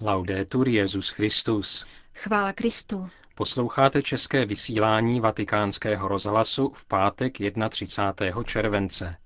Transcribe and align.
Laudetur 0.00 0.68
Jezus 0.68 1.10
Christus. 1.10 1.86
Chvála 2.14 2.52
Kristu. 2.52 3.08
Posloucháte 3.34 4.02
české 4.02 4.44
vysílání 4.44 5.20
Vatikánského 5.20 6.08
rozhlasu 6.08 6.72
v 6.74 6.84
pátek 6.84 7.34
31. 7.68 8.42
července. 8.42 9.16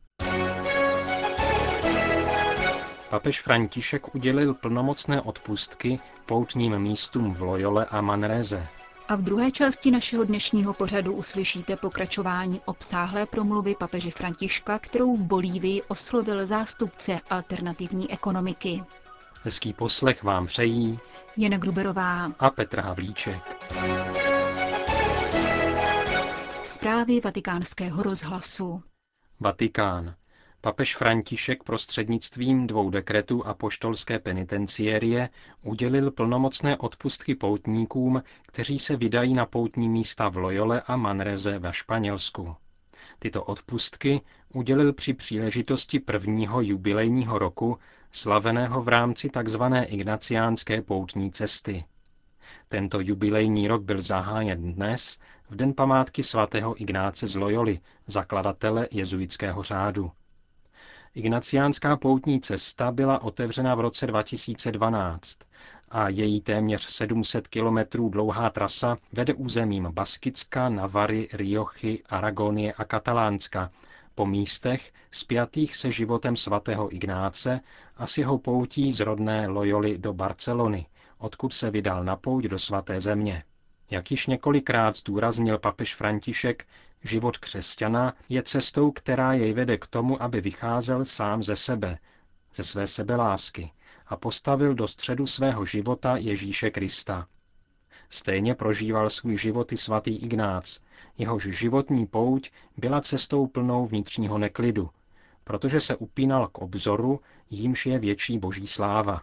Papež 3.10 3.40
František 3.40 4.14
udělil 4.14 4.54
plnomocné 4.54 5.22
odpustky 5.22 6.00
poutním 6.26 6.78
místům 6.78 7.34
v 7.34 7.42
Loyole 7.42 7.86
a 7.86 8.00
Manreze. 8.00 8.66
A 9.08 9.16
v 9.16 9.22
druhé 9.22 9.50
části 9.50 9.90
našeho 9.90 10.24
dnešního 10.24 10.74
pořadu 10.74 11.12
uslyšíte 11.12 11.76
pokračování 11.76 12.60
obsáhlé 12.64 13.26
promluvy 13.26 13.74
papeže 13.78 14.10
Františka, 14.10 14.78
kterou 14.78 15.16
v 15.16 15.24
Bolívii 15.24 15.82
oslovil 15.82 16.46
zástupce 16.46 17.20
alternativní 17.30 18.10
ekonomiky. 18.10 18.82
Hezký 19.42 19.72
poslech 19.72 20.22
vám 20.22 20.46
přejí 20.46 20.98
Jana 21.36 21.58
Gruberová 21.58 22.32
a 22.38 22.50
Petr 22.50 22.80
Havlíček. 22.80 23.66
Zprávy 26.62 27.20
vatikánského 27.20 28.02
rozhlasu. 28.02 28.82
Vatikán. 29.40 30.14
Papež 30.60 30.96
František 30.96 31.62
prostřednictvím 31.62 32.66
dvou 32.66 32.90
dekretů 32.90 33.46
a 33.46 33.54
poštolské 33.54 34.18
penitenciérie 34.18 35.28
udělil 35.62 36.10
plnomocné 36.10 36.76
odpustky 36.76 37.34
poutníkům, 37.34 38.22
kteří 38.46 38.78
se 38.78 38.96
vydají 38.96 39.34
na 39.34 39.46
poutní 39.46 39.88
místa 39.88 40.28
v 40.28 40.36
Loyole 40.36 40.82
a 40.86 40.96
Manreze 40.96 41.58
ve 41.58 41.72
Španělsku. 41.72 42.56
Tyto 43.18 43.44
odpustky 43.44 44.20
udělil 44.54 44.92
při 44.92 45.14
příležitosti 45.14 46.00
prvního 46.00 46.60
jubilejního 46.60 47.38
roku, 47.38 47.78
slaveného 48.12 48.82
v 48.82 48.88
rámci 48.88 49.30
tzv. 49.30 49.62
ignaciánské 49.86 50.82
poutní 50.82 51.30
cesty. 51.30 51.84
Tento 52.68 53.00
jubilejní 53.00 53.68
rok 53.68 53.82
byl 53.82 54.00
zahájen 54.00 54.74
dnes, 54.74 55.18
v 55.50 55.56
den 55.56 55.74
památky 55.74 56.22
svatého 56.22 56.82
Ignáce 56.82 57.26
z 57.26 57.36
Loyoli, 57.36 57.80
zakladatele 58.06 58.88
jezuitského 58.90 59.62
řádu. 59.62 60.10
Ignaciánská 61.14 61.96
poutní 61.96 62.40
cesta 62.40 62.92
byla 62.92 63.22
otevřena 63.22 63.74
v 63.74 63.80
roce 63.80 64.06
2012 64.06 65.38
a 65.90 66.08
její 66.08 66.40
téměř 66.40 66.86
700 66.90 67.48
kilometrů 67.48 68.08
dlouhá 68.08 68.50
trasa 68.50 68.98
vede 69.12 69.34
územím 69.34 69.88
Baskicka, 69.92 70.68
Navary, 70.68 71.28
Riochy, 71.32 72.02
Aragonie 72.08 72.72
a 72.72 72.84
Katalánska 72.84 73.70
po 74.14 74.26
místech 74.26 74.92
spjatých 75.10 75.76
se 75.76 75.90
životem 75.90 76.36
svatého 76.36 76.94
Ignáce 76.94 77.60
a 77.96 78.06
s 78.06 78.18
jeho 78.18 78.38
poutí 78.38 78.92
z 78.92 79.00
rodné 79.00 79.48
Loyoli 79.48 79.98
do 79.98 80.12
Barcelony, 80.12 80.86
odkud 81.18 81.52
se 81.52 81.70
vydal 81.70 82.04
na 82.04 82.16
pouť 82.16 82.44
do 82.44 82.58
svaté 82.58 83.00
země. 83.00 83.44
Jak 83.90 84.10
již 84.10 84.26
několikrát 84.26 84.96
zdůraznil 84.96 85.58
papež 85.58 85.94
František, 85.94 86.66
život 87.04 87.38
křesťana 87.38 88.14
je 88.28 88.42
cestou, 88.42 88.90
která 88.90 89.32
jej 89.32 89.52
vede 89.52 89.78
k 89.78 89.86
tomu, 89.86 90.22
aby 90.22 90.40
vycházel 90.40 91.04
sám 91.04 91.42
ze 91.42 91.56
sebe, 91.56 91.98
ze 92.54 92.64
své 92.64 92.86
sebelásky 92.86 93.72
a 94.10 94.16
postavil 94.16 94.74
do 94.74 94.88
středu 94.88 95.26
svého 95.26 95.64
života 95.64 96.16
Ježíše 96.16 96.70
Krista. 96.70 97.26
Stejně 98.08 98.54
prožíval 98.54 99.10
svůj 99.10 99.36
život 99.36 99.72
i 99.72 99.76
svatý 99.76 100.16
Ignác, 100.16 100.78
jehož 101.18 101.42
životní 101.42 102.06
pouť 102.06 102.50
byla 102.76 103.00
cestou 103.00 103.46
plnou 103.46 103.86
vnitřního 103.86 104.38
neklidu, 104.38 104.90
protože 105.44 105.80
se 105.80 105.96
upínal 105.96 106.48
k 106.48 106.58
obzoru, 106.58 107.20
jímž 107.50 107.86
je 107.86 107.98
větší 107.98 108.38
boží 108.38 108.66
sláva. 108.66 109.22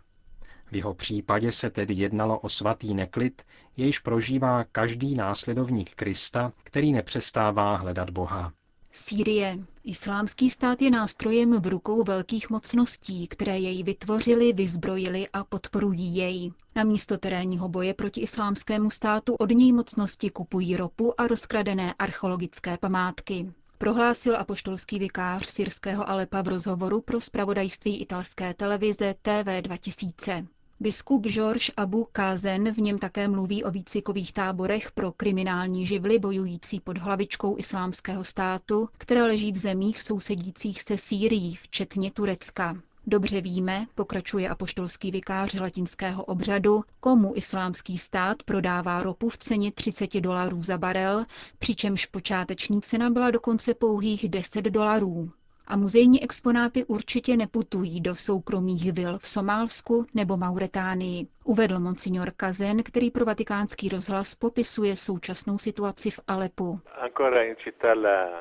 V 0.71 0.75
jeho 0.75 0.93
případě 0.93 1.51
se 1.51 1.69
tedy 1.69 1.93
jednalo 1.93 2.39
o 2.39 2.49
svatý 2.49 2.93
neklid, 2.93 3.41
jejž 3.77 3.99
prožívá 3.99 4.63
každý 4.63 5.15
následovník 5.15 5.95
Krista, 5.95 6.53
který 6.63 6.91
nepřestává 6.91 7.75
hledat 7.75 8.09
Boha. 8.09 8.53
Sýrie. 8.91 9.59
Islámský 9.87 10.49
stát 10.49 10.81
je 10.81 10.89
nástrojem 10.89 11.61
v 11.61 11.67
rukou 11.67 12.03
velkých 12.03 12.49
mocností, 12.49 13.27
které 13.27 13.59
jej 13.59 13.83
vytvořili, 13.83 14.53
vyzbrojili 14.53 15.27
a 15.33 15.43
podporují 15.43 16.15
jej. 16.15 16.51
Na 16.75 16.83
místo 16.83 17.17
terénního 17.17 17.69
boje 17.69 17.93
proti 17.93 18.21
islámskému 18.21 18.89
státu 18.89 19.35
od 19.39 19.49
něj 19.51 19.71
mocnosti 19.71 20.29
kupují 20.29 20.75
ropu 20.75 21.21
a 21.21 21.27
rozkradené 21.27 21.93
archeologické 21.99 22.77
památky. 22.77 23.53
Prohlásil 23.77 24.37
apoštolský 24.37 24.99
vikář 24.99 25.45
syrského 25.47 26.09
Alepa 26.09 26.41
v 26.41 26.47
rozhovoru 26.47 27.01
pro 27.01 27.21
spravodajství 27.21 28.01
italské 28.01 28.53
televize 28.53 29.15
TV 29.21 29.61
2000. 29.61 30.47
Biskup 30.79 31.27
George 31.27 31.71
Abu 31.77 32.07
Kazen 32.11 32.73
v 32.73 32.77
něm 32.77 32.99
také 32.99 33.27
mluví 33.27 33.63
o 33.63 33.71
výcvikových 33.71 34.33
táborech 34.33 34.91
pro 34.91 35.11
kriminální 35.11 35.85
živly 35.85 36.19
bojující 36.19 36.79
pod 36.79 36.97
hlavičkou 36.97 37.57
islámského 37.57 38.23
státu, 38.23 38.89
které 38.97 39.23
leží 39.23 39.51
v 39.51 39.57
zemích 39.57 40.01
sousedících 40.01 40.81
se 40.81 40.97
Sýrií, 40.97 41.55
včetně 41.55 42.11
Turecka. 42.11 42.77
Dobře 43.07 43.41
víme, 43.41 43.87
pokračuje 43.95 44.49
apoštolský 44.49 45.11
vikář 45.11 45.59
latinského 45.59 46.23
obřadu, 46.23 46.83
komu 46.99 47.33
islámský 47.35 47.97
stát 47.97 48.43
prodává 48.43 49.03
ropu 49.03 49.29
v 49.29 49.37
ceně 49.37 49.71
30 49.71 50.21
dolarů 50.21 50.63
za 50.63 50.77
barel, 50.77 51.25
přičemž 51.59 52.05
počáteční 52.05 52.81
cena 52.81 53.09
byla 53.09 53.31
dokonce 53.31 53.73
pouhých 53.73 54.29
10 54.29 54.61
dolarů 54.61 55.31
a 55.67 55.77
muzejní 55.77 56.23
exponáty 56.23 56.85
určitě 56.85 57.37
neputují 57.37 58.01
do 58.01 58.15
soukromých 58.15 58.93
vil 58.93 59.19
v 59.19 59.27
Somálsku 59.27 60.05
nebo 60.13 60.37
Mauretánii, 60.37 61.27
uvedl 61.43 61.79
monsignor 61.79 62.31
Kazen, 62.37 62.83
který 62.83 63.11
pro 63.11 63.25
vatikánský 63.25 63.89
rozhlas 63.89 64.35
popisuje 64.35 64.95
současnou 64.95 65.57
situaci 65.57 66.11
v 66.11 66.19
Alepu. 66.27 66.79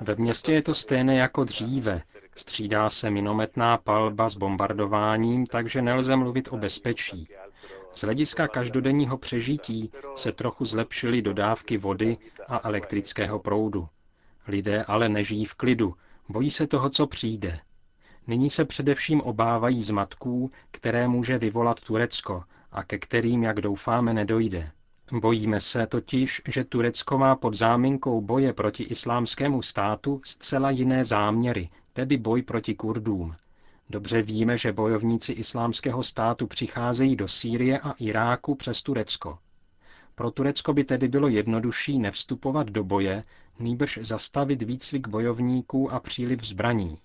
Ve 0.00 0.14
městě 0.14 0.52
je 0.52 0.62
to 0.62 0.74
stejné 0.74 1.16
jako 1.16 1.44
dříve. 1.44 2.02
Střídá 2.36 2.90
se 2.90 3.10
minometná 3.10 3.78
palba 3.78 4.28
s 4.28 4.34
bombardováním, 4.34 5.46
takže 5.46 5.82
nelze 5.82 6.16
mluvit 6.16 6.48
o 6.52 6.56
bezpečí. 6.56 7.28
Z 7.92 8.02
hlediska 8.02 8.48
každodenního 8.48 9.18
přežití 9.18 9.92
se 10.14 10.32
trochu 10.32 10.64
zlepšily 10.64 11.22
dodávky 11.22 11.76
vody 11.76 12.16
a 12.48 12.68
elektrického 12.68 13.38
proudu. 13.38 13.88
Lidé 14.48 14.84
ale 14.84 15.08
nežijí 15.08 15.44
v 15.44 15.54
klidu, 15.54 15.94
Bojí 16.28 16.50
se 16.50 16.66
toho, 16.66 16.90
co 16.90 17.06
přijde. 17.06 17.60
Nyní 18.26 18.50
se 18.50 18.64
především 18.64 19.20
obávají 19.20 19.82
zmatků, 19.82 20.50
které 20.70 21.08
může 21.08 21.38
vyvolat 21.38 21.80
Turecko 21.80 22.44
a 22.72 22.84
ke 22.84 22.98
kterým, 22.98 23.42
jak 23.42 23.60
doufáme, 23.60 24.14
nedojde. 24.14 24.70
Bojíme 25.12 25.60
se 25.60 25.86
totiž, 25.86 26.42
že 26.48 26.64
Turecko 26.64 27.18
má 27.18 27.36
pod 27.36 27.54
záminkou 27.54 28.20
boje 28.20 28.52
proti 28.52 28.82
islámskému 28.82 29.62
státu 29.62 30.20
zcela 30.24 30.70
jiné 30.70 31.04
záměry, 31.04 31.68
tedy 31.92 32.16
boj 32.16 32.42
proti 32.42 32.74
Kurdům. 32.74 33.34
Dobře 33.90 34.22
víme, 34.22 34.58
že 34.58 34.72
bojovníci 34.72 35.32
islámského 35.32 36.02
státu 36.02 36.46
přicházejí 36.46 37.16
do 37.16 37.28
Sýrie 37.28 37.80
a 37.80 37.92
Iráku 37.98 38.54
přes 38.54 38.82
Turecko. 38.82 39.38
Pro 40.18 40.30
Turecko 40.30 40.72
by 40.72 40.84
tedy 40.84 41.08
bylo 41.08 41.28
jednodušší 41.28 41.98
nevstupovat 41.98 42.66
do 42.66 42.84
boje, 42.84 43.24
nýbrž 43.58 43.98
zastavit 44.02 44.62
výcvik 44.62 45.08
bojovníků 45.08 45.92
a 45.92 46.00
příliv 46.00 46.44
zbraní. 46.44 46.98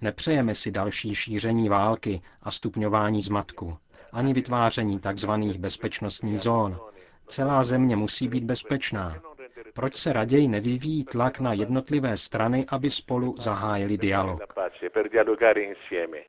Nepřejeme 0.00 0.54
si 0.54 0.70
další 0.70 1.14
šíření 1.14 1.68
války 1.68 2.22
a 2.42 2.50
stupňování 2.50 3.22
zmatku, 3.22 3.76
ani 4.12 4.32
vytváření 4.34 5.00
tzv. 5.00 5.30
bezpečnostních 5.58 6.40
zón. 6.40 6.78
Celá 7.26 7.64
země 7.64 7.96
musí 7.96 8.28
být 8.28 8.44
bezpečná. 8.44 9.16
Proč 9.76 9.96
se 9.96 10.12
raději 10.12 10.48
nevyvíjí 10.48 11.04
tlak 11.04 11.40
na 11.40 11.52
jednotlivé 11.52 12.16
strany, 12.16 12.66
aby 12.68 12.90
spolu 12.90 13.34
zahájili 13.38 13.98
dialog? 13.98 14.40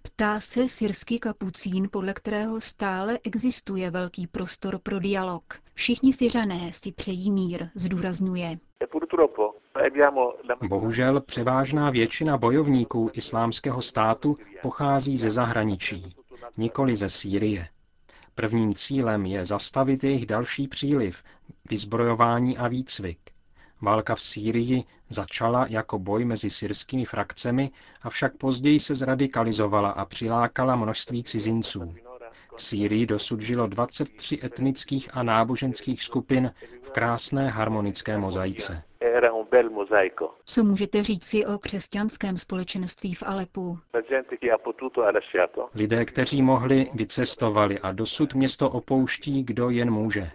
Ptá 0.02 0.40
se 0.40 0.70
syrský 0.70 1.20
kapucín, 1.20 1.90
podle 1.92 2.14
kterého 2.14 2.62
stále 2.62 3.20
existuje 3.24 3.92
velký 3.92 4.28
prostor 4.28 4.80
pro 4.80 5.00
dialog. 5.00 5.44
Všichni 5.74 6.14
syřané 6.14 6.74
si 6.74 6.92
přejí 6.92 7.32
mír, 7.32 7.68
zdůrazňuje. 7.76 8.58
Bohužel 10.68 11.22
převážná 11.22 11.90
většina 11.90 12.38
bojovníků 12.38 13.10
islámského 13.14 13.82
státu 13.82 14.36
pochází 14.62 15.18
ze 15.18 15.32
zahraničí, 15.32 16.16
nikoli 16.58 16.96
ze 16.96 17.10
Sýrie. 17.10 17.68
Prvním 18.36 18.76
cílem 18.76 19.26
je 19.26 19.46
zastavit 19.46 20.04
jejich 20.04 20.26
další 20.26 20.68
příliv, 20.68 21.24
vyzbrojování 21.70 22.58
a 22.58 22.68
výcvik. 22.68 23.35
Válka 23.86 24.16
v 24.16 24.22
Sýrii 24.22 24.84
začala 25.10 25.66
jako 25.70 26.00
boj 26.00 26.26
mezi 26.26 26.50
syrskými 26.50 27.06
frakcemi, 27.06 27.72
avšak 28.02 28.38
později 28.38 28.80
se 28.80 28.96
zradikalizovala 28.96 29.90
a 29.90 30.06
přilákala 30.06 30.76
množství 30.76 31.24
cizinců. 31.24 31.96
V 32.56 32.64
Sýrii 32.64 33.06
dosud 33.06 33.42
žilo 33.42 33.68
23 33.68 34.40
etnických 34.44 35.18
a 35.18 35.24
náboženských 35.24 36.04
skupin 36.04 36.52
v 36.82 36.92
krásné 36.92 37.50
harmonické 37.50 38.18
mozaice. 38.18 38.84
Co 40.46 40.64
můžete 40.64 41.04
říci 41.04 41.46
o 41.46 41.58
křesťanském 41.58 42.38
společenství 42.38 43.14
v 43.14 43.24
Alepu? 43.26 43.80
Lidé, 45.76 46.06
kteří 46.06 46.42
mohli, 46.42 46.90
vycestovali 46.94 47.80
a 47.80 47.92
dosud 47.92 48.34
město 48.34 48.70
opouští, 48.70 49.44
kdo 49.44 49.70
jen 49.70 49.92
může. 49.92 50.32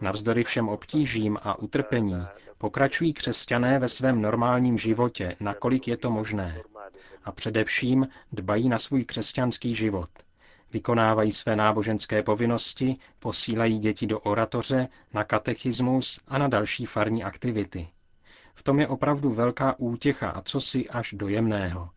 Navzdory 0.00 0.44
všem 0.44 0.68
obtížím 0.68 1.38
a 1.42 1.58
utrpení 1.58 2.26
pokračují 2.58 3.12
křesťané 3.12 3.78
ve 3.78 3.88
svém 3.88 4.22
normálním 4.22 4.78
životě, 4.78 5.36
nakolik 5.40 5.88
je 5.88 5.96
to 5.96 6.10
možné. 6.10 6.62
A 7.24 7.32
především 7.32 8.08
dbají 8.32 8.68
na 8.68 8.78
svůj 8.78 9.04
křesťanský 9.04 9.74
život. 9.74 10.10
Vykonávají 10.72 11.32
své 11.32 11.56
náboženské 11.56 12.22
povinnosti, 12.22 12.94
posílají 13.18 13.78
děti 13.78 14.06
do 14.06 14.20
oratoře, 14.20 14.88
na 15.14 15.24
katechismus 15.24 16.20
a 16.28 16.38
na 16.38 16.48
další 16.48 16.86
farní 16.86 17.24
aktivity. 17.24 17.88
V 18.54 18.62
tom 18.62 18.80
je 18.80 18.88
opravdu 18.88 19.30
velká 19.30 19.78
útěcha 19.78 20.30
a 20.30 20.42
cosi 20.42 20.88
až 20.88 21.12
dojemného. 21.12 21.90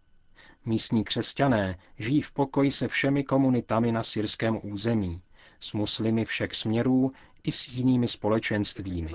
Místní 0.65 1.03
křesťané 1.03 1.77
žijí 1.97 2.21
v 2.21 2.31
pokoji 2.31 2.71
se 2.71 2.87
všemi 2.87 3.23
komunitami 3.23 3.91
na 3.91 4.03
syrském 4.03 4.59
území, 4.63 5.21
s 5.59 5.73
muslimy 5.73 6.25
všech 6.25 6.53
směrů 6.53 7.11
i 7.43 7.51
s 7.51 7.67
jinými 7.67 8.07
společenstvími. 8.07 9.11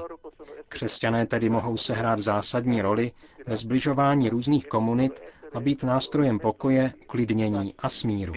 Křesťané 0.68 1.26
tedy 1.26 1.48
mohou 1.50 1.76
sehrát 1.76 2.18
zásadní 2.18 2.82
roli 2.82 3.12
ve 3.46 3.56
zbližování 3.56 4.28
různých 4.28 4.66
komunit 4.66 5.22
a 5.54 5.60
být 5.60 5.82
nástrojem 5.84 6.38
pokoje, 6.38 6.92
uklidnění 7.04 7.74
a 7.78 7.88
smíru. 7.88 8.34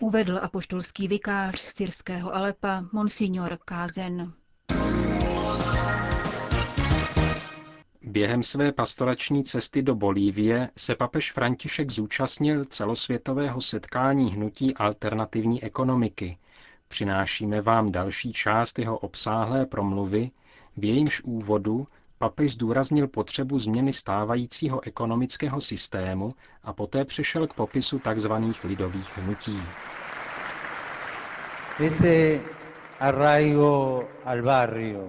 Uvedl 0.00 0.38
apoštolský 0.42 1.08
vikář 1.08 1.60
syrského 1.60 2.34
Alepa 2.34 2.82
Monsignor 2.92 3.58
Kázen. 3.64 4.32
Během 8.02 8.42
své 8.42 8.72
pastorační 8.72 9.44
cesty 9.44 9.82
do 9.82 9.94
Bolívie 9.94 10.70
se 10.76 10.94
papež 10.94 11.32
František 11.32 11.90
zúčastnil 11.90 12.64
celosvětového 12.64 13.60
setkání 13.60 14.30
hnutí 14.32 14.74
alternativní 14.74 15.64
ekonomiky. 15.64 16.38
Přinášíme 16.92 17.60
vám 17.60 17.92
další 17.92 18.32
část 18.32 18.78
jeho 18.78 18.98
obsáhlé 18.98 19.66
promluvy, 19.66 20.30
v 20.76 20.84
jejímž 20.84 21.22
úvodu 21.24 21.86
papež 22.18 22.52
zdůraznil 22.52 23.08
potřebu 23.08 23.58
změny 23.58 23.92
stávajícího 23.92 24.80
ekonomického 24.86 25.60
systému 25.60 26.34
a 26.62 26.72
poté 26.72 27.04
přešel 27.04 27.46
k 27.46 27.54
popisu 27.54 28.00
tzv. 28.14 28.32
lidových 28.64 29.18
hnutí. 29.18 29.58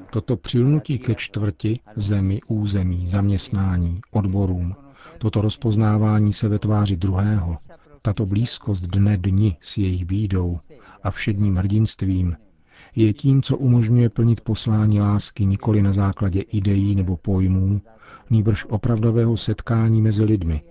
Toto 0.10 0.38
přilnutí 0.38 1.00
ke 1.00 1.16
čtvrti, 1.16 1.80
zemi, 1.96 2.40
území, 2.48 3.08
zaměstnání, 3.08 4.02
odborům, 4.12 4.76
toto 5.18 5.42
rozpoznávání 5.42 6.34
se 6.34 6.48
ve 6.50 6.60
tváři 6.60 6.96
druhého, 6.98 7.58
tato 8.02 8.26
blízkost 8.26 8.84
dne 8.84 9.18
dni 9.18 9.58
s 9.62 9.78
jejich 9.78 10.06
bídou 10.06 10.60
a 11.04 11.12
všedním 11.12 11.56
hrdinstvím 11.56 12.36
je 12.96 13.14
tím, 13.14 13.42
co 13.42 13.58
umožňuje 13.58 14.10
plnit 14.10 14.42
poslání 14.42 15.00
lásky 15.02 15.46
nikoli 15.46 15.82
na 15.82 15.94
základě 15.94 16.42
ideí 16.42 16.96
nebo 16.96 17.18
pojmů, 17.18 17.82
nýbrž 18.30 18.66
opravdového 18.66 19.38
setkání 19.38 20.02
mezi 20.02 20.24
lidmi, 20.24 20.62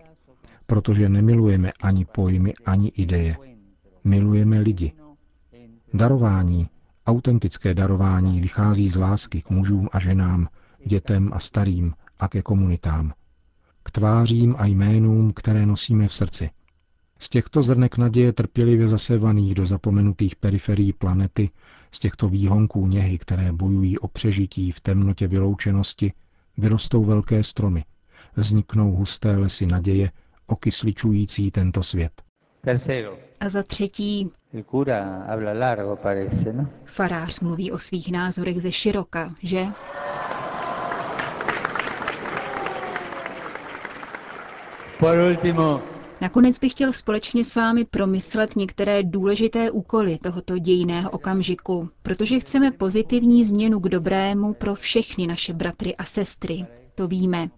protože 0.67 1.09
nemilujeme 1.09 1.71
ani 1.83 2.05
pojmy, 2.05 2.53
ani 2.67 2.89
ideje. 2.89 3.37
Milujeme 4.05 4.61
lidi. 4.61 4.93
Darování, 5.95 6.69
autentické 7.07 7.75
darování 7.75 8.41
vychází 8.41 8.89
z 8.89 8.97
lásky 8.97 9.43
k 9.43 9.51
mužům 9.51 9.89
a 9.93 9.99
ženám, 9.99 10.49
dětem 10.87 11.31
a 11.33 11.39
starým 11.39 11.95
a 12.19 12.29
ke 12.29 12.43
komunitám. 12.43 13.13
K 13.83 13.91
tvářím 13.91 14.55
a 14.59 14.67
jménům, 14.67 15.33
které 15.33 15.67
nosíme 15.67 16.09
v 16.09 16.15
srdci. 16.15 16.51
Z 17.23 17.29
těchto 17.29 17.63
zrnek 17.63 17.99
naděje 17.99 18.33
trpělivě 18.33 18.89
zasevaných 18.89 19.55
do 19.55 19.67
zapomenutých 19.67 20.37
periferií 20.37 20.93
planety 20.93 21.51
z 21.93 21.99
těchto 21.99 22.29
výhonků 22.29 22.87
něhy, 22.87 23.19
které 23.19 23.53
bojují 23.53 23.99
o 23.99 24.09
přežití 24.09 24.71
v 24.73 24.81
temnotě 24.81 25.27
vyloučenosti, 25.27 26.13
vyrostou 26.59 27.05
velké 27.05 27.43
stromy, 27.43 27.85
vzniknou 28.37 28.93
husté 28.93 29.37
lesy 29.37 29.67
naděje, 29.67 30.11
okysličující 30.47 31.51
tento 31.51 31.83
svět. 31.83 32.13
A 33.41 33.49
za 33.49 33.63
třetí, 33.63 34.31
no? 36.53 36.69
farář 36.85 37.41
mluví 37.41 37.73
o 37.73 37.79
svých 37.79 38.13
názorech 38.13 38.61
ze 38.61 38.73
široka, 38.73 39.35
že? 39.43 39.67
Por 44.99 45.19
último, 45.19 45.92
Nakonec 46.23 46.59
bych 46.59 46.73
chtěl 46.73 46.93
společně 46.93 47.45
s 47.45 47.55
vámi 47.55 47.85
promyslet 47.85 48.57
některé 48.57 49.03
důležité 49.03 49.71
úkoly 49.71 50.19
tohoto 50.19 50.59
dějného 50.59 51.11
okamžiku, 51.11 51.89
protože 52.03 52.41
chceme 52.41 52.71
pozitivní 52.71 53.45
změnu 53.45 53.81
k 53.81 53.89
dobrému 53.89 54.55
pro 54.55 54.75
všechny 54.75 55.27
naše 55.27 55.53
bratry 55.53 55.97
a 55.97 56.05
sestry. 56.05 56.67
To 56.95 57.09
víme. 57.09 57.49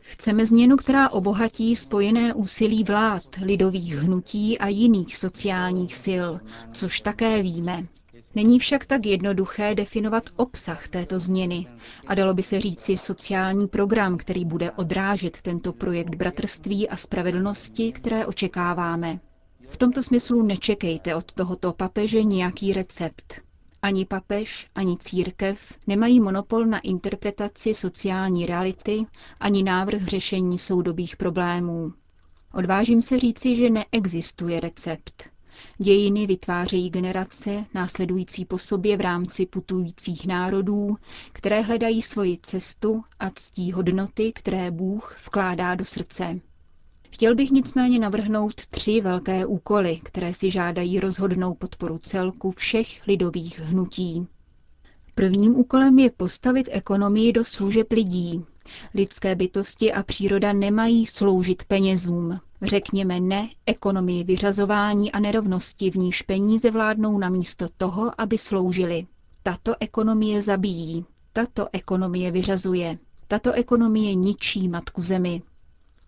Chceme 0.00 0.46
změnu, 0.46 0.76
která 0.76 1.08
obohatí 1.08 1.76
spojené 1.76 2.34
úsilí 2.34 2.84
vlád, 2.84 3.22
lidových 3.42 3.94
hnutí 3.96 4.58
a 4.58 4.68
jiných 4.68 5.16
sociálních 5.16 5.94
sil, 6.04 6.28
což 6.72 7.00
také 7.00 7.42
víme. 7.42 7.86
Není 8.36 8.58
však 8.58 8.86
tak 8.86 9.06
jednoduché 9.06 9.74
definovat 9.74 10.24
obsah 10.36 10.88
této 10.88 11.18
změny 11.20 11.66
a 12.06 12.14
dalo 12.14 12.34
by 12.34 12.42
se 12.42 12.60
říci 12.60 12.96
sociální 12.96 13.68
program, 13.68 14.16
který 14.16 14.44
bude 14.44 14.70
odrážet 14.70 15.42
tento 15.42 15.72
projekt 15.72 16.14
bratrství 16.14 16.88
a 16.88 16.96
spravedlnosti, 16.96 17.92
které 17.92 18.26
očekáváme. 18.26 19.20
V 19.68 19.76
tomto 19.76 20.02
smyslu 20.02 20.42
nečekejte 20.42 21.14
od 21.14 21.32
tohoto 21.32 21.72
papeže 21.72 22.22
nějaký 22.22 22.72
recept. 22.72 23.40
Ani 23.82 24.04
papež, 24.04 24.66
ani 24.74 24.96
církev 24.98 25.78
nemají 25.86 26.20
monopol 26.20 26.66
na 26.66 26.78
interpretaci 26.78 27.74
sociální 27.74 28.46
reality, 28.46 29.06
ani 29.40 29.62
návrh 29.62 30.02
řešení 30.04 30.58
soudobých 30.58 31.16
problémů. 31.16 31.92
Odvážím 32.54 33.02
se 33.02 33.18
říci, 33.18 33.54
že 33.56 33.70
neexistuje 33.70 34.60
recept. 34.60 35.35
Dějiny 35.78 36.26
vytvářejí 36.26 36.90
generace 36.90 37.64
následující 37.74 38.44
po 38.44 38.58
sobě 38.58 38.96
v 38.96 39.00
rámci 39.00 39.46
putujících 39.46 40.26
národů, 40.26 40.96
které 41.32 41.60
hledají 41.60 42.02
svoji 42.02 42.38
cestu 42.42 43.02
a 43.20 43.30
ctí 43.30 43.72
hodnoty, 43.72 44.32
které 44.34 44.70
Bůh 44.70 45.16
vkládá 45.26 45.74
do 45.74 45.84
srdce. 45.84 46.40
Chtěl 47.10 47.34
bych 47.34 47.50
nicméně 47.50 47.98
navrhnout 47.98 48.66
tři 48.66 49.00
velké 49.00 49.46
úkoly, 49.46 50.00
které 50.02 50.34
si 50.34 50.50
žádají 50.50 51.00
rozhodnou 51.00 51.54
podporu 51.54 51.98
celku 51.98 52.50
všech 52.50 53.06
lidových 53.06 53.58
hnutí. 53.60 54.26
Prvním 55.14 55.56
úkolem 55.56 55.98
je 55.98 56.10
postavit 56.10 56.68
ekonomii 56.72 57.32
do 57.32 57.44
služeb 57.44 57.92
lidí. 57.92 58.44
Lidské 58.94 59.34
bytosti 59.34 59.92
a 59.92 60.02
příroda 60.02 60.52
nemají 60.52 61.06
sloužit 61.06 61.64
penězům. 61.64 62.40
Řekněme 62.62 63.20
ne 63.20 63.48
ekonomii 63.66 64.24
vyřazování 64.24 65.12
a 65.12 65.20
nerovnosti, 65.20 65.90
v 65.90 65.94
níž 65.94 66.22
peníze 66.22 66.70
vládnou 66.70 67.18
na 67.18 67.28
místo 67.28 67.68
toho, 67.76 68.20
aby 68.20 68.38
sloužily. 68.38 69.06
Tato 69.42 69.74
ekonomie 69.80 70.42
zabíjí, 70.42 71.04
tato 71.32 71.68
ekonomie 71.72 72.30
vyřazuje, 72.30 72.98
tato 73.28 73.52
ekonomie 73.52 74.14
ničí 74.14 74.68
matku 74.68 75.02
zemi. 75.02 75.42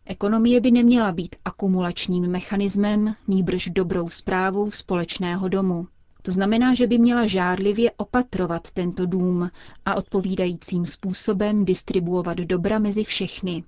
Ekonomie 0.06 0.60
by 0.60 0.70
neměla 0.70 1.12
být 1.12 1.36
akumulačním 1.44 2.26
mechanismem, 2.30 3.14
nýbrž 3.28 3.68
dobrou 3.72 4.08
zprávou 4.08 4.70
společného 4.70 5.48
domu. 5.48 5.86
To 6.22 6.32
znamená, 6.32 6.74
že 6.74 6.86
by 6.86 6.98
měla 6.98 7.26
žárlivě 7.26 7.90
opatrovat 7.96 8.70
tento 8.70 9.06
dům 9.06 9.50
a 9.84 9.94
odpovídajícím 9.94 10.86
způsobem 10.86 11.64
distribuovat 11.64 12.38
dobra 12.38 12.78
mezi 12.78 13.04
všechny. 13.04 13.64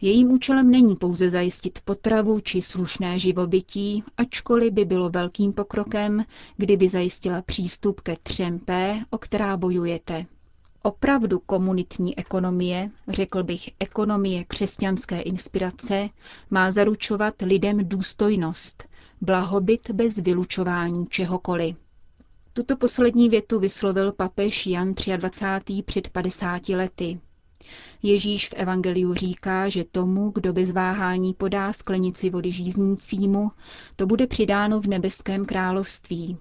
Jejím 0.00 0.32
účelem 0.32 0.70
není 0.70 0.96
pouze 0.96 1.30
zajistit 1.30 1.78
potravu 1.84 2.40
či 2.40 2.62
slušné 2.62 3.18
živobytí, 3.18 4.04
ačkoliv 4.16 4.72
by 4.72 4.84
bylo 4.84 5.10
velkým 5.10 5.52
pokrokem, 5.52 6.24
kdyby 6.56 6.88
zajistila 6.88 7.42
přístup 7.42 8.00
ke 8.00 8.16
třem 8.22 8.58
P, 8.58 9.00
o 9.10 9.18
která 9.18 9.56
bojujete. 9.56 10.26
Opravdu 10.82 11.38
komunitní 11.38 12.18
ekonomie, 12.18 12.90
řekl 13.08 13.42
bych 13.42 13.70
ekonomie 13.80 14.44
křesťanské 14.44 15.20
inspirace, 15.20 16.08
má 16.50 16.70
zaručovat 16.72 17.34
lidem 17.42 17.88
důstojnost, 17.88 18.88
blahobyt 19.20 19.90
bez 19.90 20.16
vylučování 20.16 21.06
čehokoliv. 21.06 21.76
Tuto 22.54 22.76
poslední 22.76 23.28
větu 23.28 23.58
vyslovil 23.58 24.12
papež 24.12 24.66
Jan 24.66 24.94
23. 25.16 25.82
před 25.82 26.08
50 26.08 26.68
lety. 26.68 27.20
Ježíš 28.02 28.48
v 28.48 28.52
Evangeliu 28.52 29.14
říká, 29.14 29.68
že 29.68 29.84
tomu, 29.84 30.30
kdo 30.30 30.52
bez 30.52 30.70
váhání 30.70 31.34
podá 31.34 31.72
sklenici 31.72 32.30
vody 32.30 32.52
žíznícímu, 32.52 33.50
to 33.96 34.06
bude 34.06 34.26
přidáno 34.26 34.80
v 34.80 34.86
nebeském 34.86 35.46
království. 35.46 36.36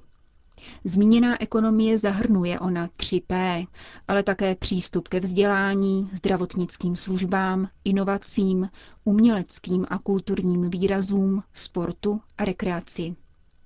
Zmíněná 0.84 1.42
ekonomie 1.42 1.98
zahrnuje 1.98 2.60
ona 2.60 2.88
3P, 2.88 3.68
ale 4.08 4.24
také 4.24 4.56
přístup 4.56 5.08
ke 5.08 5.20
vzdělání, 5.20 6.10
zdravotnickým 6.14 6.96
službám, 6.96 7.68
inovacím, 7.84 8.70
uměleckým 9.04 9.86
a 9.90 9.98
kulturním 9.98 10.70
výrazům, 10.70 11.44
sportu 11.54 12.22
a 12.38 12.46
rekreaci. 12.46 13.16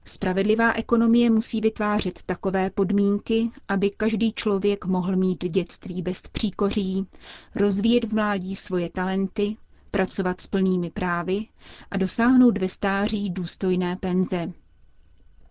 Spravedlivá 0.08 0.74
ekonomie 0.74 1.30
musí 1.30 1.62
vytvářet 1.62 2.24
takové 2.26 2.70
podmínky, 2.70 3.50
aby 3.68 3.90
každý 3.90 4.34
člověk 4.34 4.86
mohl 4.86 5.16
mít 5.16 5.44
dětství 5.44 6.02
bez 6.02 6.22
příkoří, 6.28 7.08
rozvíjet 7.56 8.04
v 8.06 8.14
mládí 8.16 8.56
svoje 8.56 8.90
talenty, 8.90 9.58
pracovat 9.92 10.42
s 10.42 10.48
plnými 10.48 10.90
právy 10.90 11.46
a 11.92 11.98
dosáhnout 11.98 12.58
ve 12.58 12.70
stáří 12.70 13.30
důstojné 13.30 13.96
penze. 13.96 14.52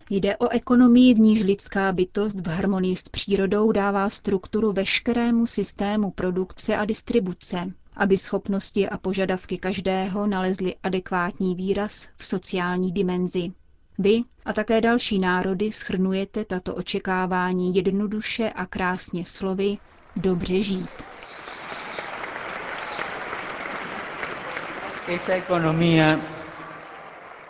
Jde 0.09 0.37
o 0.37 0.49
ekonomii, 0.49 1.13
v 1.13 1.19
níž 1.19 1.43
lidská 1.43 1.91
bytost 1.91 2.39
v 2.39 2.47
harmonii 2.47 2.95
s 2.95 3.09
přírodou 3.09 3.71
dává 3.71 4.09
strukturu 4.09 4.71
veškerému 4.71 5.45
systému 5.45 6.11
produkce 6.11 6.75
a 6.77 6.85
distribuce, 6.85 7.73
aby 7.95 8.17
schopnosti 8.17 8.89
a 8.89 8.97
požadavky 8.97 9.57
každého 9.57 10.27
nalezly 10.27 10.75
adekvátní 10.83 11.55
výraz 11.55 12.07
v 12.17 12.25
sociální 12.25 12.91
dimenzi. 12.91 13.51
Vy 13.99 14.23
a 14.45 14.53
také 14.53 14.81
další 14.81 15.19
národy 15.19 15.71
schrnujete 15.71 16.45
tato 16.45 16.75
očekávání 16.75 17.75
jednoduše 17.75 18.49
a 18.49 18.65
krásně 18.65 19.25
slovy 19.25 19.77
dobře 20.15 20.63
žít. 20.63 20.89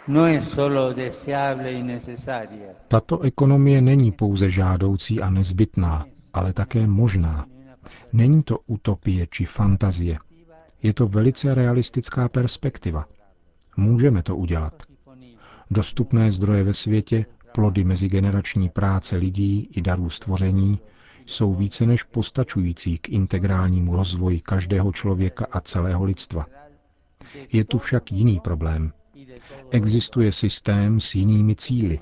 No 0.08 0.26
Tato 2.88 3.20
ekonomie 3.22 3.82
není 3.82 4.12
pouze 4.12 4.50
žádoucí 4.50 5.22
a 5.22 5.30
nezbytná, 5.30 6.06
ale 6.34 6.54
také 6.54 6.88
možná. 6.88 7.46
Není 8.14 8.44
to 8.44 8.60
utopie 8.68 9.28
či 9.28 9.46
fantazie. 9.46 10.18
Je 10.84 10.94
to 10.94 11.08
velice 11.08 11.56
realistická 11.56 12.30
perspektiva. 12.30 13.06
Můžeme 13.78 14.24
to 14.24 14.36
udělat. 14.36 14.95
Dostupné 15.72 16.32
zdroje 16.32 16.64
ve 16.64 16.74
světě, 16.74 17.26
plody 17.54 17.84
mezigenerační 17.84 18.70
práce 18.70 19.16
lidí 19.18 19.70
i 19.72 19.82
darů 19.82 20.10
stvoření, 20.10 20.80
jsou 21.26 21.54
více 21.54 21.86
než 21.86 22.04
postačující 22.04 22.98
k 22.98 23.10
integrálnímu 23.10 23.96
rozvoji 23.96 24.40
každého 24.42 24.92
člověka 24.92 25.48
a 25.52 25.62
celého 25.62 26.04
lidstva. 26.06 26.46
Je 27.52 27.66
tu 27.66 27.78
však 27.78 28.12
jiný 28.12 28.40
problém– 28.40 28.92
Existuje 29.72 30.32
systém 30.32 31.00
s 31.00 31.16
jinými 31.16 31.56
cíly. 31.56 32.00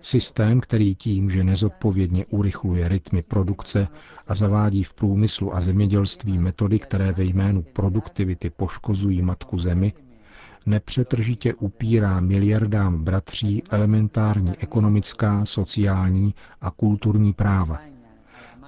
Systém, 0.00 0.60
který 0.60 0.94
tím, 0.94 1.30
že 1.30 1.44
nezodpovědně 1.44 2.26
urychluje 2.26 2.88
rytmy 2.88 3.22
produkce 3.22 3.88
a 4.26 4.34
zavádí 4.34 4.84
v 4.84 4.94
průmyslu 4.94 5.54
a 5.56 5.60
zemědělství 5.60 6.38
metody, 6.38 6.78
které 6.78 7.12
ve 7.12 7.24
jménu 7.24 7.62
produktivity 7.62 8.50
poškozují 8.50 9.22
matku 9.22 9.58
zemi, 9.58 9.92
nepřetržitě 10.66 11.54
upírá 11.54 12.20
miliardám 12.20 13.04
bratří 13.04 13.62
elementární 13.70 14.56
ekonomická, 14.58 15.44
sociální 15.44 16.34
a 16.60 16.70
kulturní 16.70 17.32
práva. 17.32 17.80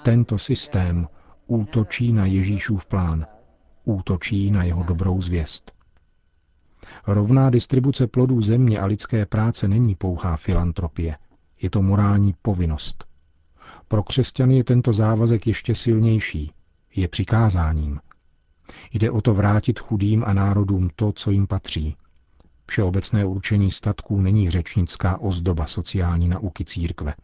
Tento 0.02 0.38
systém 0.38 1.08
útočí 1.46 2.12
na 2.12 2.26
Ježíšův 2.26 2.86
plán, 2.86 3.26
útočí 3.84 4.50
na 4.50 4.64
jeho 4.64 4.82
dobrou 4.82 5.22
zvěst. 5.22 5.72
Rovná 7.06 7.50
distribuce 7.50 8.06
plodů 8.06 8.40
země 8.40 8.80
a 8.80 8.86
lidské 8.86 9.26
práce 9.26 9.68
není 9.68 9.94
pouhá 9.94 10.36
filantropie. 10.36 11.16
Je 11.62 11.70
to 11.70 11.82
morální 11.82 12.34
povinnost. 12.42 13.04
Pro 13.88 14.02
křesťany 14.02 14.56
je 14.56 14.64
tento 14.64 14.92
závazek 14.92 15.46
ještě 15.46 15.74
silnější. 15.74 16.52
Je 16.96 17.08
přikázáním. 17.08 18.00
Jde 18.92 19.10
o 19.10 19.20
to 19.20 19.34
vrátit 19.34 19.78
chudým 19.78 20.24
a 20.26 20.32
národům 20.32 20.90
to, 20.96 21.12
co 21.12 21.30
jim 21.30 21.46
patří. 21.46 21.96
Všeobecné 22.66 23.24
určení 23.24 23.70
statků 23.70 24.20
není 24.20 24.50
řečnická 24.50 25.20
ozdoba 25.20 25.66
sociální 25.66 26.28
nauky 26.28 26.64
církve. 26.64 27.14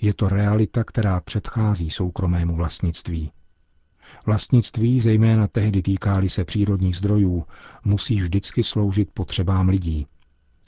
Je 0.00 0.14
to 0.14 0.28
realita, 0.28 0.84
která 0.84 1.20
předchází 1.20 1.90
soukromému 1.90 2.56
vlastnictví. 2.56 3.32
Vlastnictví, 4.26 5.00
zejména 5.00 5.48
tehdy 5.48 5.82
týkály 5.82 6.28
se 6.28 6.44
přírodních 6.44 6.96
zdrojů, 6.96 7.44
musí 7.84 8.16
vždycky 8.16 8.62
sloužit 8.62 9.10
potřebám 9.14 9.68
lidí. 9.68 10.06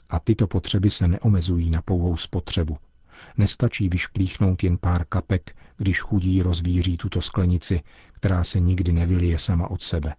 A 0.09 0.19
tyto 0.19 0.47
potřeby 0.47 0.89
se 0.89 1.07
neomezují 1.07 1.69
na 1.69 1.81
pouhou 1.81 2.17
spotřebu. 2.17 2.77
Nestačí 3.37 3.89
vyšplíchnout 3.89 4.63
jen 4.63 4.77
pár 4.77 5.05
kapek, 5.05 5.55
když 5.81 6.01
chudí 6.01 6.41
rozvíří 6.41 6.97
tuto 6.97 7.21
sklenici, 7.21 7.81
která 8.13 8.43
se 8.43 8.59
nikdy 8.59 8.93
nevylije 8.93 9.39
sama 9.39 9.71
od 9.71 9.81
sebe. 9.83 10.15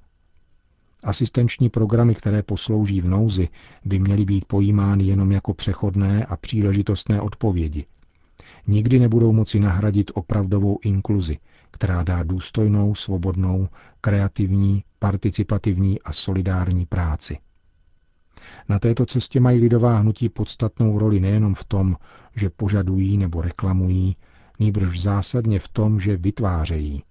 Asistenční 1.04 1.68
programy, 1.68 2.14
které 2.14 2.42
poslouží 2.42 3.00
v 3.00 3.08
nouzi, 3.08 3.48
by 3.84 3.98
měly 3.98 4.24
být 4.24 4.44
pojímány 4.44 5.04
jenom 5.04 5.32
jako 5.32 5.54
přechodné 5.54 6.26
a 6.26 6.36
příležitostné 6.36 7.20
odpovědi. 7.20 7.84
Nikdy 8.66 8.98
nebudou 8.98 9.32
moci 9.32 9.60
nahradit 9.60 10.10
opravdovou 10.14 10.78
inkluzi, 10.82 11.38
která 11.70 12.02
dá 12.02 12.22
důstojnou, 12.22 12.94
svobodnou, 12.94 13.68
kreativní, 14.00 14.84
participativní 14.98 16.00
a 16.00 16.12
solidární 16.12 16.86
práci. 16.86 17.38
Na 18.68 18.78
této 18.78 19.06
cestě 19.06 19.40
mají 19.40 19.60
lidová 19.60 19.98
hnutí 19.98 20.28
podstatnou 20.28 20.98
roli 20.98 21.20
nejenom 21.20 21.54
v 21.54 21.64
tom, 21.64 21.96
že 22.36 22.50
požadují 22.50 23.18
nebo 23.18 23.42
reklamují, 23.42 24.16
nýbrž 24.62 25.00
zásadně 25.00 25.58
v 25.58 25.68
tom, 25.68 26.00
že 26.00 26.16
vytvářejí. 26.16 27.02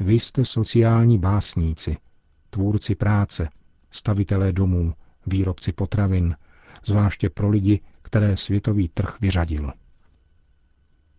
Vy 0.00 0.14
jste 0.14 0.44
sociální 0.44 1.18
básníci, 1.18 1.96
tvůrci 2.50 2.94
práce, 2.94 3.48
stavitelé 3.90 4.52
domů, 4.52 4.94
výrobci 5.26 5.72
potravin, 5.72 6.36
zvláště 6.86 7.30
pro 7.30 7.48
lidi, 7.48 7.80
které 8.02 8.36
světový 8.36 8.88
trh 8.88 9.16
vyřadil. 9.20 9.72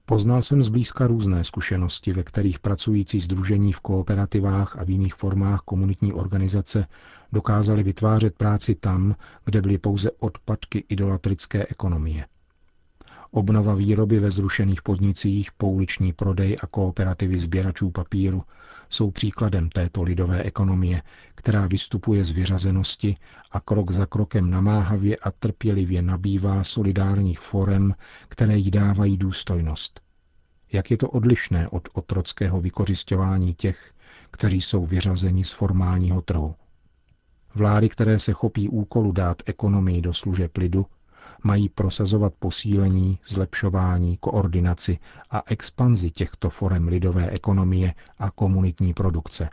Poznal 0.05 0.41
jsem 0.41 0.63
zblízka 0.63 1.08
různé 1.08 1.43
zkušenosti, 1.43 2.13
ve 2.13 2.24
kterých 2.24 2.60
pracující 2.60 3.19
združení 3.19 3.74
v 3.74 3.79
kooperativách 3.79 4.77
a 4.79 4.84
v 4.84 4.89
jiných 4.89 5.15
formách 5.15 5.62
komunitní 5.62 6.13
organizace 6.13 6.88
dokázali 7.31 7.84
vytvářet 7.84 8.36
práci 8.36 8.75
tam, 8.75 9.15
kde 9.46 9.62
byly 9.62 9.77
pouze 9.77 10.12
odpadky 10.12 10.84
idolatrické 10.89 11.65
ekonomie. 11.69 12.25
Obnova 13.31 13.75
výroby 13.75 14.19
ve 14.19 14.31
zrušených 14.31 14.81
podnicích, 14.81 15.51
pouliční 15.51 16.13
prodej 16.13 16.57
a 16.62 16.67
kooperativy 16.67 17.39
sběračů 17.39 17.91
papíru 17.91 18.43
jsou 18.89 19.12
příkladem 19.12 19.69
této 19.69 20.03
lidové 20.03 20.43
ekonomie, 20.43 21.01
která 21.36 21.67
vystupuje 21.67 22.25
z 22.25 22.31
vyřazenosti 22.31 23.15
a 23.51 23.59
krok 23.59 23.91
za 23.91 24.05
krokem 24.05 24.50
namáhavě 24.50 25.15
a 25.15 25.31
trpělivě 25.31 26.01
nabývá 26.01 26.63
solidárních 26.63 27.39
forem, 27.39 27.95
které 28.27 28.57
jí 28.57 28.71
dávají 28.71 29.17
důstojnost. 29.17 30.01
Jak 30.71 30.91
je 30.91 30.98
to 30.98 31.09
odlišné 31.09 31.67
od 31.67 31.89
otrockého 31.93 32.62
vykořišťování 32.62 33.53
těch, 33.53 33.93
kteří 34.31 34.62
jsou 34.62 34.86
vyřazeni 34.86 35.43
z 35.43 35.51
formálního 35.51 36.21
trhu. 36.21 36.55
Vlády, 37.55 37.89
které 37.89 38.19
se 38.19 38.33
chopí 38.33 38.69
úkolu 38.69 39.12
dát 39.12 39.41
ekonomii 39.45 40.01
do 40.01 40.13
služeb 40.13 40.57
lidu, 40.57 40.86
mají 41.43 41.69
prosazovat 41.69 42.34
posílení, 42.39 43.19
zlepšování, 43.27 44.17
koordinaci 44.17 45.00
a 45.29 45.43
expanzi 45.46 46.12
těchto 46.12 46.50
forem 46.50 46.88
lidové 46.88 47.29
ekonomie 47.29 47.93
a 48.19 48.31
komunitní 48.31 48.93
produkce. 48.93 49.50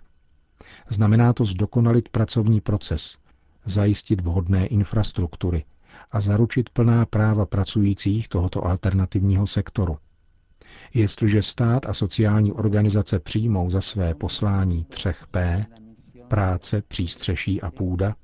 Znamená 0.88 1.32
to 1.32 1.44
zdokonalit 1.44 2.08
pracovní 2.08 2.60
proces, 2.60 3.18
zajistit 3.64 4.20
vhodné 4.20 4.66
infrastruktury 4.66 5.64
a 6.10 6.20
zaručit 6.20 6.70
plná 6.70 7.06
práva 7.06 7.46
pracujících 7.46 8.28
tohoto 8.28 8.64
alternativního 8.66 9.46
sektoru. 9.46 9.98
Jestliže 10.94 11.42
stát 11.42 11.86
a 11.86 11.94
sociální 11.94 12.52
organizace 12.52 13.18
přijmou 13.20 13.70
za 13.70 13.80
své 13.80 14.14
poslání 14.14 14.84
třech 14.84 15.26
P, 15.30 15.66
práce, 16.28 16.82
přístřeší 16.88 17.62
a 17.62 17.70
půda, 17.70 18.14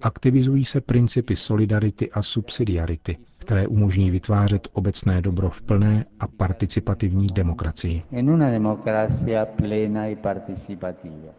aktivizují 0.00 0.64
se 0.64 0.80
principy 0.80 1.36
solidarity 1.36 2.10
a 2.10 2.22
subsidiarity, 2.22 3.18
které 3.38 3.66
umožní 3.66 4.10
vytvářet 4.10 4.68
obecné 4.72 5.22
dobro 5.22 5.50
v 5.50 5.62
plné 5.62 6.04
a 6.20 6.26
participativní 6.26 7.26
demokracii. 7.26 8.02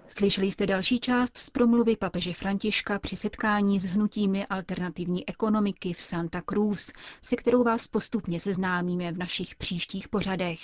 Slyšeli 0.07 0.51
jste 0.51 0.65
další 0.65 0.99
část 0.99 1.37
z 1.37 1.49
promluvy 1.49 1.97
papeže 1.97 2.33
Františka 2.33 2.99
při 2.99 3.15
setkání 3.15 3.79
s 3.79 3.85
hnutími 3.85 4.45
alternativní 4.45 5.29
ekonomiky 5.29 5.93
v 5.93 6.01
Santa 6.01 6.41
Cruz, 6.49 6.91
se 7.21 7.35
kterou 7.35 7.63
vás 7.63 7.87
postupně 7.87 8.39
seznámíme 8.39 9.11
v 9.11 9.17
našich 9.17 9.55
příštích 9.55 10.07
pořadech. 10.07 10.59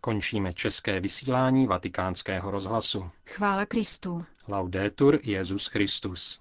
Končíme 0.00 0.52
české 0.52 1.00
vysílání 1.00 1.66
vatikánského 1.66 2.50
rozhlasu. 2.50 3.10
Chvála 3.26 3.66
Kristu. 3.66 4.24
Laudetur 4.48 5.18
Jezus 5.22 5.66
Christus. 5.66 6.40